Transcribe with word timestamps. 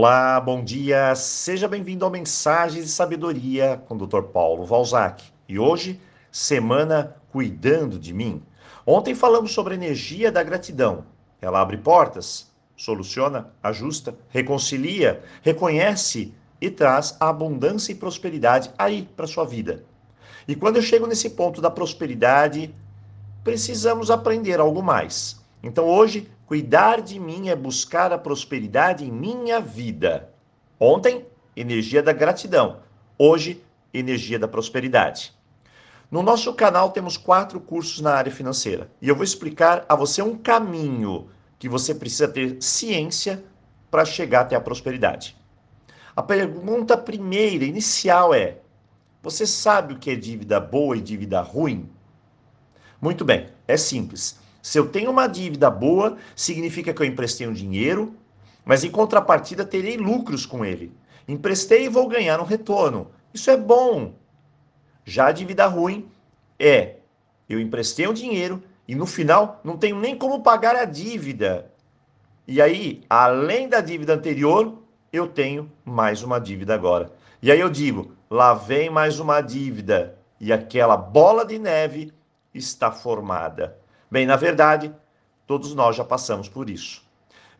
Olá, 0.00 0.40
bom 0.40 0.62
dia, 0.62 1.12
seja 1.16 1.66
bem-vindo 1.66 2.04
ao 2.04 2.10
Mensagens 2.12 2.84
de 2.84 2.90
Sabedoria 2.92 3.82
com 3.88 3.96
o 3.96 4.06
Dr. 4.06 4.22
Paulo 4.32 4.64
Valzac. 4.64 5.24
E 5.48 5.58
hoje, 5.58 6.00
semana 6.30 7.16
Cuidando 7.32 7.98
de 7.98 8.14
Mim. 8.14 8.40
Ontem 8.86 9.12
falamos 9.12 9.52
sobre 9.52 9.74
a 9.74 9.76
energia 9.76 10.30
da 10.30 10.40
gratidão. 10.44 11.04
Ela 11.42 11.60
abre 11.60 11.78
portas, 11.78 12.48
soluciona, 12.76 13.52
ajusta, 13.60 14.14
reconcilia, 14.28 15.20
reconhece 15.42 16.32
e 16.60 16.70
traz 16.70 17.16
a 17.18 17.28
abundância 17.28 17.90
e 17.90 17.96
prosperidade 17.96 18.70
aí 18.78 19.02
para 19.16 19.26
sua 19.26 19.44
vida. 19.44 19.82
E 20.46 20.54
quando 20.54 20.76
eu 20.76 20.82
chego 20.82 21.08
nesse 21.08 21.30
ponto 21.30 21.60
da 21.60 21.72
prosperidade, 21.72 22.72
precisamos 23.42 24.12
aprender 24.12 24.60
algo 24.60 24.80
mais. 24.80 25.44
Então 25.60 25.86
hoje 25.86 26.30
Cuidar 26.48 27.02
de 27.02 27.20
mim 27.20 27.50
é 27.50 27.54
buscar 27.54 28.10
a 28.10 28.16
prosperidade 28.16 29.04
em 29.04 29.12
minha 29.12 29.60
vida. 29.60 30.32
Ontem, 30.80 31.26
energia 31.54 32.02
da 32.02 32.10
gratidão. 32.10 32.78
Hoje, 33.18 33.62
energia 33.92 34.38
da 34.38 34.48
prosperidade. 34.48 35.34
No 36.10 36.22
nosso 36.22 36.54
canal 36.54 36.90
temos 36.90 37.18
quatro 37.18 37.60
cursos 37.60 38.00
na 38.00 38.14
área 38.14 38.32
financeira 38.32 38.90
e 39.02 39.10
eu 39.10 39.14
vou 39.14 39.24
explicar 39.24 39.84
a 39.90 39.94
você 39.94 40.22
um 40.22 40.38
caminho 40.38 41.28
que 41.58 41.68
você 41.68 41.94
precisa 41.94 42.26
ter 42.26 42.56
ciência 42.62 43.44
para 43.90 44.06
chegar 44.06 44.40
até 44.40 44.56
a 44.56 44.60
prosperidade. 44.60 45.36
A 46.16 46.22
pergunta 46.22 46.96
primeira, 46.96 47.66
inicial 47.66 48.32
é: 48.32 48.56
você 49.22 49.46
sabe 49.46 49.92
o 49.92 49.98
que 49.98 50.12
é 50.12 50.16
dívida 50.16 50.58
boa 50.58 50.96
e 50.96 51.02
dívida 51.02 51.42
ruim? 51.42 51.90
Muito 53.02 53.22
bem, 53.22 53.48
é 53.66 53.76
simples. 53.76 54.47
Se 54.62 54.78
eu 54.78 54.88
tenho 54.88 55.10
uma 55.10 55.26
dívida 55.26 55.70
boa, 55.70 56.16
significa 56.34 56.92
que 56.92 57.02
eu 57.02 57.06
emprestei 57.06 57.46
um 57.46 57.52
dinheiro, 57.52 58.14
mas 58.64 58.84
em 58.84 58.90
contrapartida 58.90 59.64
terei 59.64 59.96
lucros 59.96 60.44
com 60.44 60.64
ele. 60.64 60.92
Emprestei 61.26 61.84
e 61.86 61.88
vou 61.88 62.08
ganhar 62.08 62.40
um 62.40 62.44
retorno. 62.44 63.10
Isso 63.32 63.50
é 63.50 63.56
bom. 63.56 64.14
Já 65.04 65.28
a 65.28 65.32
dívida 65.32 65.66
ruim 65.66 66.08
é 66.58 66.96
eu 67.48 67.58
emprestei 67.58 68.06
um 68.06 68.12
dinheiro 68.12 68.62
e 68.86 68.94
no 68.94 69.06
final 69.06 69.60
não 69.64 69.76
tenho 69.76 69.98
nem 69.98 70.16
como 70.16 70.42
pagar 70.42 70.76
a 70.76 70.84
dívida. 70.84 71.72
E 72.46 72.60
aí, 72.60 73.02
além 73.08 73.68
da 73.68 73.80
dívida 73.80 74.14
anterior, 74.14 74.82
eu 75.12 75.26
tenho 75.26 75.70
mais 75.84 76.22
uma 76.22 76.38
dívida 76.38 76.74
agora. 76.74 77.10
E 77.40 77.50
aí 77.50 77.60
eu 77.60 77.70
digo, 77.70 78.12
lá 78.28 78.52
vem 78.52 78.90
mais 78.90 79.18
uma 79.18 79.40
dívida 79.40 80.18
e 80.40 80.52
aquela 80.52 80.96
bola 80.96 81.44
de 81.44 81.58
neve 81.58 82.12
está 82.52 82.90
formada. 82.90 83.78
Bem, 84.10 84.24
na 84.24 84.36
verdade, 84.36 84.94
todos 85.46 85.74
nós 85.74 85.96
já 85.96 86.04
passamos 86.04 86.48
por 86.48 86.70
isso. 86.70 87.02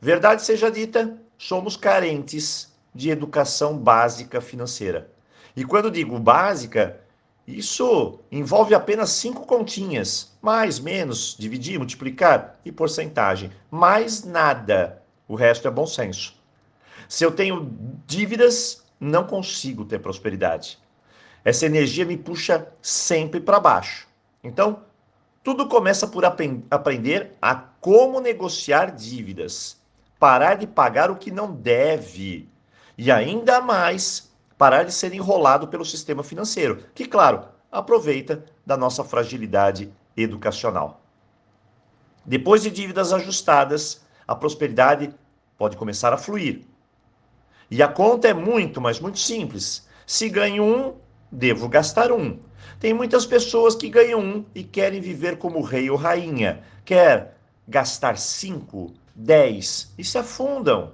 Verdade 0.00 0.42
seja 0.42 0.70
dita, 0.70 1.16
somos 1.38 1.76
carentes 1.76 2.72
de 2.94 3.10
educação 3.10 3.76
básica 3.76 4.40
financeira. 4.40 5.10
E 5.56 5.64
quando 5.64 5.90
digo 5.90 6.18
básica, 6.18 7.00
isso 7.46 8.20
envolve 8.30 8.74
apenas 8.74 9.10
cinco 9.10 9.46
continhas, 9.46 10.36
mais, 10.42 10.78
menos, 10.78 11.36
dividir, 11.38 11.78
multiplicar 11.78 12.58
e 12.64 12.72
porcentagem. 12.72 13.50
Mais 13.70 14.24
nada. 14.24 15.02
O 15.28 15.34
resto 15.34 15.66
é 15.66 15.70
bom 15.70 15.86
senso. 15.86 16.34
Se 17.08 17.24
eu 17.24 17.30
tenho 17.30 17.72
dívidas, 18.06 18.84
não 18.98 19.24
consigo 19.24 19.84
ter 19.84 20.00
prosperidade. 20.00 20.78
Essa 21.44 21.66
energia 21.66 22.04
me 22.04 22.16
puxa 22.16 22.66
sempre 22.82 23.40
para 23.40 23.60
baixo. 23.60 24.08
Então, 24.42 24.82
tudo 25.46 25.68
começa 25.68 26.08
por 26.08 26.24
aprender 26.24 27.36
a 27.40 27.54
como 27.54 28.20
negociar 28.20 28.90
dívidas, 28.90 29.80
parar 30.18 30.56
de 30.56 30.66
pagar 30.66 31.08
o 31.08 31.14
que 31.14 31.30
não 31.30 31.52
deve 31.52 32.48
e 32.98 33.12
ainda 33.12 33.60
mais 33.60 34.28
parar 34.58 34.82
de 34.82 34.90
ser 34.90 35.14
enrolado 35.14 35.68
pelo 35.68 35.84
sistema 35.84 36.24
financeiro, 36.24 36.84
que, 36.92 37.06
claro, 37.06 37.44
aproveita 37.70 38.44
da 38.66 38.76
nossa 38.76 39.04
fragilidade 39.04 39.88
educacional. 40.16 41.00
Depois 42.24 42.62
de 42.62 42.70
dívidas 42.72 43.12
ajustadas, 43.12 44.04
a 44.26 44.34
prosperidade 44.34 45.14
pode 45.56 45.76
começar 45.76 46.12
a 46.12 46.18
fluir. 46.18 46.66
E 47.70 47.84
a 47.84 47.86
conta 47.86 48.26
é 48.26 48.34
muito, 48.34 48.80
mas 48.80 48.98
muito 48.98 49.20
simples. 49.20 49.86
Se 50.04 50.28
ganho 50.28 50.64
um, 50.64 50.94
devo 51.30 51.68
gastar 51.68 52.10
um. 52.10 52.36
Tem 52.78 52.92
muitas 52.92 53.26
pessoas 53.26 53.74
que 53.74 53.88
ganham 53.88 54.20
um 54.20 54.44
e 54.54 54.62
querem 54.62 55.00
viver 55.00 55.38
como 55.38 55.62
rei 55.62 55.90
ou 55.90 55.96
rainha. 55.96 56.62
Quer 56.84 57.36
gastar 57.66 58.18
cinco, 58.18 58.92
dez 59.14 59.92
e 59.98 60.04
se 60.04 60.18
afundam. 60.18 60.92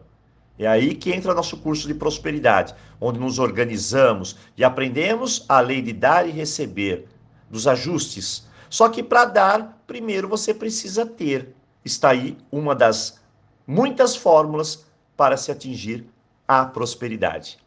É 0.58 0.66
aí 0.66 0.94
que 0.94 1.12
entra 1.12 1.34
nosso 1.34 1.56
curso 1.56 1.88
de 1.88 1.94
prosperidade, 1.94 2.74
onde 3.00 3.18
nos 3.18 3.38
organizamos 3.38 4.36
e 4.56 4.62
aprendemos 4.62 5.44
a 5.48 5.60
lei 5.60 5.82
de 5.82 5.92
dar 5.92 6.28
e 6.28 6.30
receber, 6.30 7.08
dos 7.50 7.66
ajustes. 7.66 8.46
Só 8.70 8.88
que 8.88 9.02
para 9.02 9.24
dar, 9.24 9.82
primeiro 9.86 10.28
você 10.28 10.54
precisa 10.54 11.04
ter. 11.04 11.54
Está 11.84 12.10
aí 12.10 12.38
uma 12.50 12.74
das 12.74 13.20
muitas 13.66 14.14
fórmulas 14.14 14.86
para 15.16 15.36
se 15.36 15.50
atingir 15.50 16.06
a 16.46 16.64
prosperidade. 16.64 17.58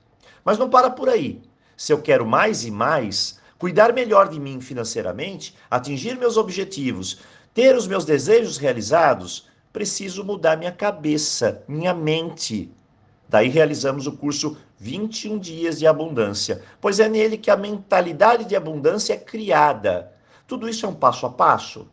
Mas 0.43 0.57
não 0.57 0.69
para 0.69 0.89
por 0.89 1.09
aí. 1.09 1.41
Se 1.75 1.91
eu 1.91 2.01
quero 2.01 2.25
mais 2.25 2.63
e 2.65 2.71
mais, 2.71 3.39
cuidar 3.57 3.93
melhor 3.93 4.29
de 4.29 4.39
mim 4.39 4.59
financeiramente, 4.61 5.55
atingir 5.69 6.17
meus 6.17 6.37
objetivos, 6.37 7.19
ter 7.53 7.75
os 7.75 7.87
meus 7.87 8.05
desejos 8.05 8.57
realizados, 8.57 9.47
preciso 9.71 10.23
mudar 10.23 10.57
minha 10.57 10.71
cabeça, 10.71 11.63
minha 11.67 11.93
mente. 11.93 12.71
Daí 13.27 13.49
realizamos 13.49 14.07
o 14.07 14.11
curso 14.11 14.57
21 14.77 15.39
Dias 15.39 15.79
de 15.79 15.87
Abundância, 15.87 16.61
pois 16.79 16.99
é 16.99 17.07
nele 17.07 17.37
que 17.37 17.49
a 17.49 17.57
mentalidade 17.57 18.45
de 18.45 18.55
abundância 18.55 19.13
é 19.13 19.17
criada. 19.17 20.11
Tudo 20.47 20.69
isso 20.69 20.85
é 20.85 20.89
um 20.89 20.93
passo 20.93 21.25
a 21.25 21.29
passo. 21.29 21.87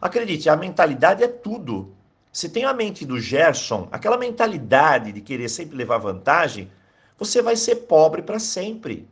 Acredite, 0.00 0.48
a 0.48 0.56
mentalidade 0.56 1.22
é 1.22 1.28
tudo. 1.28 1.94
Se 2.30 2.48
tem 2.48 2.64
a 2.64 2.74
mente 2.74 3.06
do 3.06 3.18
Gerson, 3.18 3.88
aquela 3.90 4.18
mentalidade 4.18 5.12
de 5.12 5.20
querer 5.22 5.48
sempre 5.48 5.76
levar 5.76 5.98
vantagem, 5.98 6.70
você 7.18 7.40
vai 7.40 7.56
ser 7.56 7.76
pobre 7.76 8.20
para 8.20 8.38
sempre. 8.38 9.08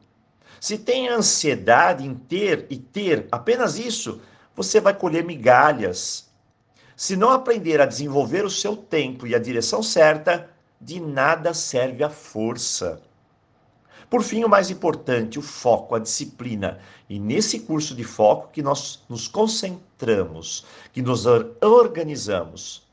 Se 0.60 0.78
tem 0.78 1.09
ansiedade 1.09 2.06
em 2.06 2.15
ter 2.15 2.66
e 2.70 2.76
ter 2.76 3.26
apenas 3.31 3.78
isso, 3.78 4.20
você 4.54 4.81
vai 4.81 4.94
colher 4.94 5.25
migalhas. 5.25 6.31
Se 6.97 7.16
não 7.16 7.31
aprender 7.31 7.81
a 7.81 7.87
desenvolver 7.87 8.44
o 8.44 8.50
seu 8.50 8.76
tempo 8.76 9.26
e 9.26 9.34
a 9.34 9.38
direção 9.38 9.82
certa, 9.82 10.48
de 10.81 11.00
nada 11.00 11.53
serve 11.53 12.04
a 12.04 12.10
força. 12.10 13.00
Por 14.09 14.22
fim, 14.22 14.44
o 14.44 14.48
mais 14.48 14.70
importante, 14.70 15.38
o 15.38 15.43
foco, 15.43 15.94
a 15.94 15.98
disciplina. 15.98 16.78
E 17.09 17.19
nesse 17.19 17.60
curso 17.60 17.94
de 17.94 18.04
foco 18.04 18.50
que 18.53 18.62
nós 18.62 19.03
nos 19.09 19.26
concentramos, 19.26 20.64
que 20.93 21.03
nos 21.03 21.25
organizamos. 21.60 22.84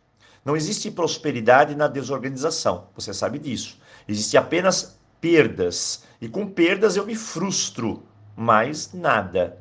Não 0.44 0.56
existe 0.56 0.90
prosperidade 0.90 1.76
na 1.76 1.88
desorganização, 1.88 2.88
você 2.96 3.14
sabe 3.14 3.38
disso. 3.38 3.78
Existe 4.08 4.36
apenas 4.36 4.98
perdas. 5.22 6.04
E 6.20 6.28
com 6.28 6.48
perdas 6.48 6.98
eu 6.98 7.06
me 7.06 7.16
frustro, 7.16 8.04
mais 8.36 8.92
nada. 8.92 9.58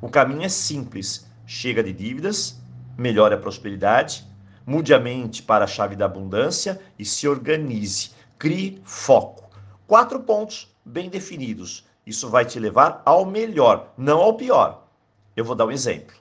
O 0.00 0.08
caminho 0.08 0.42
é 0.42 0.48
simples: 0.48 1.26
chega 1.46 1.84
de 1.84 1.92
dívidas, 1.92 2.58
melhore 2.96 3.34
a 3.34 3.38
prosperidade, 3.38 4.26
mude 4.66 4.94
a 4.94 4.98
mente 4.98 5.42
para 5.42 5.64
a 5.64 5.68
chave 5.68 5.94
da 5.94 6.06
abundância 6.06 6.80
e 6.98 7.04
se 7.04 7.28
organize. 7.28 8.10
Crie 8.38 8.80
foco. 8.84 9.48
Quatro 9.86 10.20
pontos 10.20 10.74
bem 10.84 11.08
definidos. 11.08 11.86
Isso 12.06 12.28
vai 12.28 12.44
te 12.44 12.58
levar 12.58 13.02
ao 13.04 13.24
melhor, 13.24 13.92
não 13.96 14.18
ao 14.18 14.34
pior. 14.34 14.86
Eu 15.36 15.44
vou 15.44 15.54
dar 15.54 15.66
um 15.66 15.72
exemplo. 15.72 16.16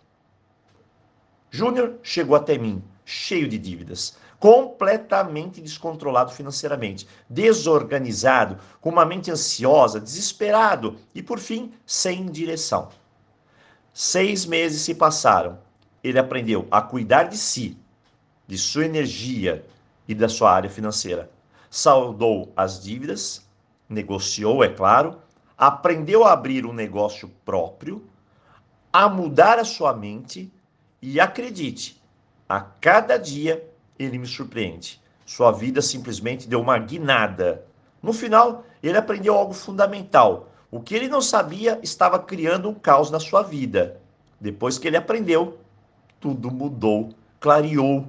Júnior 1.51 1.95
chegou 2.01 2.35
até 2.35 2.57
mim, 2.57 2.83
cheio 3.05 3.47
de 3.47 3.57
dívidas 3.57 4.17
completamente 4.43 5.61
descontrolado 5.61 6.33
financeiramente, 6.33 7.07
desorganizado, 7.29 8.57
com 8.81 8.89
uma 8.89 9.05
mente 9.05 9.31
ansiosa, 9.31 10.01
desesperado 10.01 10.97
e, 11.15 11.23
por 11.23 11.39
fim, 11.39 11.71
sem 11.85 12.25
direção. 12.25 12.89
Seis 13.93 14.45
meses 14.45 14.81
se 14.81 14.95
passaram. 14.95 15.59
Ele 16.03 16.19
aprendeu 16.19 16.67
a 16.69 16.81
cuidar 16.81 17.23
de 17.23 17.37
si, 17.37 17.77
de 18.45 18.57
sua 18.57 18.83
energia 18.83 19.65
e 20.09 20.13
da 20.13 20.27
sua 20.27 20.51
área 20.51 20.69
financeira. 20.69 21.31
Saldou 21.69 22.51
as 22.53 22.83
dívidas, 22.83 23.47
negociou, 23.87 24.61
é 24.61 24.67
claro, 24.67 25.21
aprendeu 25.57 26.25
a 26.25 26.33
abrir 26.33 26.65
um 26.65 26.73
negócio 26.73 27.31
próprio, 27.45 28.05
a 28.91 29.07
mudar 29.07 29.57
a 29.57 29.63
sua 29.63 29.93
mente 29.93 30.51
e 31.01 31.17
acredite, 31.17 32.02
a 32.53 32.61
cada 32.61 33.17
dia 33.17 33.67
ele 33.97 34.19
me 34.19 34.27
surpreende. 34.27 35.01
Sua 35.25 35.51
vida 35.51 35.81
simplesmente 35.81 36.47
deu 36.47 36.61
uma 36.61 36.77
guinada. 36.77 37.65
No 37.99 38.13
final, 38.13 38.63
ele 38.83 38.95
aprendeu 38.95 39.33
algo 39.33 39.55
fundamental. 39.55 40.49
O 40.69 40.79
que 40.79 40.93
ele 40.93 41.07
não 41.07 41.19
sabia 41.19 41.79
estava 41.81 42.19
criando 42.19 42.69
um 42.69 42.75
caos 42.75 43.09
na 43.09 43.19
sua 43.19 43.41
vida. 43.41 43.99
Depois 44.39 44.77
que 44.77 44.87
ele 44.87 44.97
aprendeu, 44.97 45.57
tudo 46.19 46.51
mudou, 46.51 47.09
clareou. 47.39 48.05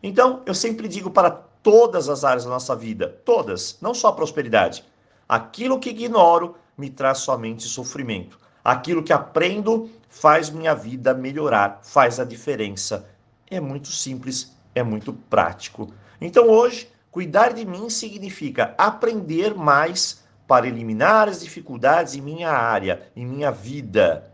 Então, 0.00 0.42
eu 0.46 0.54
sempre 0.54 0.86
digo 0.86 1.10
para 1.10 1.28
todas 1.28 2.08
as 2.08 2.22
áreas 2.22 2.44
da 2.44 2.50
nossa 2.50 2.76
vida, 2.76 3.08
todas, 3.24 3.76
não 3.80 3.92
só 3.92 4.06
a 4.08 4.12
prosperidade. 4.12 4.84
Aquilo 5.28 5.80
que 5.80 5.90
ignoro 5.90 6.54
me 6.78 6.90
traz 6.90 7.18
somente 7.18 7.64
sofrimento. 7.64 8.38
Aquilo 8.62 9.02
que 9.02 9.12
aprendo 9.12 9.90
faz 10.08 10.48
minha 10.48 10.76
vida 10.76 11.12
melhorar, 11.12 11.80
faz 11.82 12.20
a 12.20 12.24
diferença. 12.24 13.08
É 13.50 13.58
muito 13.58 13.88
simples, 13.88 14.56
é 14.74 14.82
muito 14.82 15.12
prático. 15.12 15.92
Então 16.20 16.48
hoje, 16.48 16.88
cuidar 17.10 17.52
de 17.52 17.64
mim 17.64 17.90
significa 17.90 18.74
aprender 18.78 19.54
mais 19.54 20.22
para 20.46 20.68
eliminar 20.68 21.28
as 21.28 21.40
dificuldades 21.40 22.14
em 22.14 22.20
minha 22.20 22.50
área, 22.50 23.10
em 23.14 23.26
minha 23.26 23.50
vida. 23.50 24.32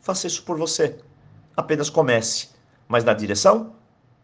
Faça 0.00 0.26
isso 0.26 0.42
por 0.42 0.56
você. 0.56 0.98
Apenas 1.56 1.90
comece, 1.90 2.48
mas 2.88 3.04
na 3.04 3.12
direção 3.12 3.74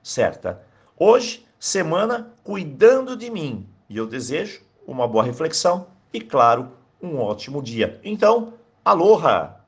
certa. 0.02 0.62
Hoje, 0.99 1.46
semana 1.58 2.32
cuidando 2.43 3.17
de 3.17 3.31
mim. 3.31 3.69
E 3.88 3.96
eu 3.96 4.06
desejo 4.06 4.62
uma 4.87 5.06
boa 5.06 5.25
reflexão 5.25 5.88
e, 6.12 6.20
claro, 6.20 6.73
um 7.00 7.19
ótimo 7.19 7.62
dia. 7.62 8.00
Então, 8.02 8.55
aloha! 8.85 9.62